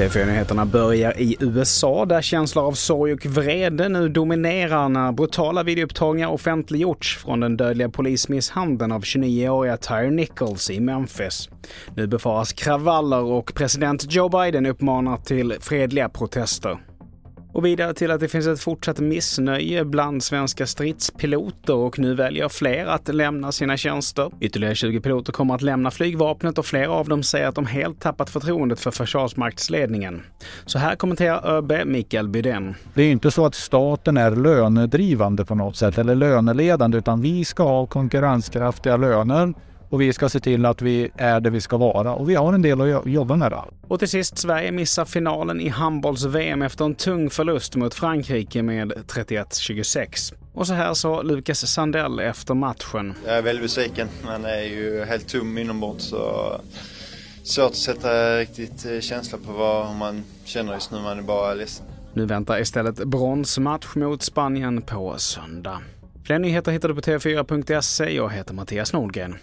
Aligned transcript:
TV4-nyheterna 0.00 0.64
börjar 0.66 1.20
i 1.20 1.36
USA 1.40 2.04
där 2.04 2.22
känslor 2.22 2.64
av 2.64 2.72
sorg 2.72 3.12
och 3.12 3.26
vrede 3.26 3.88
nu 3.88 4.08
dominerar 4.08 4.88
när 4.88 5.12
brutala 5.12 5.62
videoupptagningar 5.62 6.28
offentliggjorts 6.28 7.18
från 7.18 7.40
den 7.40 7.56
dödliga 7.56 7.88
polismisshandeln 7.88 8.92
av 8.92 9.02
29-åriga 9.02 9.76
Tyre 9.76 10.10
Nichols 10.10 10.70
i 10.70 10.80
Memphis. 10.80 11.48
Nu 11.94 12.06
befaras 12.06 12.52
kravaller 12.52 13.22
och 13.22 13.54
president 13.54 14.06
Joe 14.12 14.28
Biden 14.28 14.66
uppmanar 14.66 15.16
till 15.16 15.54
fredliga 15.60 16.08
protester. 16.08 16.78
Och 17.52 17.66
vidare 17.66 17.94
till 17.94 18.10
att 18.10 18.20
det 18.20 18.28
finns 18.28 18.46
ett 18.46 18.60
fortsatt 18.60 18.98
missnöje 18.98 19.84
bland 19.84 20.22
svenska 20.22 20.66
stridspiloter 20.66 21.74
och 21.74 21.98
nu 21.98 22.14
väljer 22.14 22.48
fler 22.48 22.86
att 22.86 23.14
lämna 23.14 23.52
sina 23.52 23.76
tjänster. 23.76 24.30
Ytterligare 24.40 24.74
20 24.74 25.00
piloter 25.00 25.32
kommer 25.32 25.54
att 25.54 25.62
lämna 25.62 25.90
flygvapnet 25.90 26.58
och 26.58 26.66
flera 26.66 26.90
av 26.90 27.08
dem 27.08 27.22
säger 27.22 27.48
att 27.48 27.54
de 27.54 27.66
helt 27.66 28.00
tappat 28.00 28.30
förtroendet 28.30 28.80
för 28.80 28.90
Försvarsmaktsledningen. 28.90 30.22
Så 30.66 30.78
här 30.78 30.96
kommenterar 30.96 31.56
ÖB 31.56 31.72
Mikael 31.86 32.28
Bydén. 32.28 32.74
Det 32.94 33.02
är 33.02 33.10
inte 33.10 33.30
så 33.30 33.46
att 33.46 33.54
staten 33.54 34.16
är 34.16 34.30
lönedrivande 34.30 35.44
på 35.44 35.54
något 35.54 35.76
sätt 35.76 35.98
eller 35.98 36.14
löneledande 36.14 36.98
utan 36.98 37.20
vi 37.20 37.44
ska 37.44 37.62
ha 37.62 37.86
konkurrenskraftiga 37.86 38.96
löner 38.96 39.54
och 39.90 40.00
vi 40.00 40.12
ska 40.12 40.28
se 40.28 40.40
till 40.40 40.66
att 40.66 40.82
vi 40.82 41.10
är 41.16 41.40
det 41.40 41.50
vi 41.50 41.60
ska 41.60 41.76
vara 41.76 42.14
och 42.14 42.30
vi 42.30 42.34
har 42.34 42.52
en 42.52 42.62
del 42.62 42.80
att 42.80 43.06
jobba 43.06 43.36
med 43.36 43.52
där. 43.52 43.64
Och 43.88 43.98
till 43.98 44.08
sist, 44.08 44.38
Sverige 44.38 44.72
missar 44.72 45.04
finalen 45.04 45.60
i 45.60 45.68
handbolls-VM 45.68 46.62
efter 46.62 46.84
en 46.84 46.94
tung 46.94 47.30
förlust 47.30 47.76
mot 47.76 47.94
Frankrike 47.94 48.62
med 48.62 48.92
31-26. 48.92 50.34
Och 50.52 50.66
så 50.66 50.74
här 50.74 50.94
sa 50.94 51.22
Lukas 51.22 51.72
Sandell 51.72 52.18
efter 52.18 52.54
matchen. 52.54 53.14
Jag 53.26 53.38
är 53.38 53.42
väldigt 53.42 53.64
besviken. 53.64 54.08
Man 54.24 54.44
är 54.44 54.62
ju 54.62 55.04
helt 55.04 55.28
tom 55.28 55.58
inombords 55.58 56.04
så 56.04 56.60
svårt 57.42 57.70
att 57.70 57.76
sätta 57.76 58.38
riktigt 58.38 58.86
eh, 58.86 59.00
känsla 59.00 59.38
på 59.46 59.52
vad 59.52 59.94
man 59.94 60.24
känner 60.44 60.74
just 60.74 60.90
nu. 60.90 60.98
Man 60.98 61.18
är 61.18 61.22
bara 61.22 61.54
ledsen. 61.54 61.86
Nu 62.14 62.26
väntar 62.26 62.60
istället 62.60 63.04
bronsmatch 63.04 63.94
mot 63.94 64.22
Spanien 64.22 64.82
på 64.82 65.14
söndag. 65.18 65.78
Fler 66.24 66.38
nyheter 66.38 66.72
hittar 66.72 66.88
du 66.88 66.94
på 66.94 67.00
tv4.se. 67.00 68.16
Jag 68.16 68.30
heter 68.30 68.54
Mattias 68.54 68.92
Nordgren. 68.92 69.36